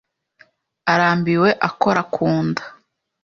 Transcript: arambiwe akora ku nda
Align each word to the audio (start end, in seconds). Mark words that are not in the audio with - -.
arambiwe 0.93 1.49
akora 1.69 2.01
ku 2.13 2.25
nda 2.45 2.63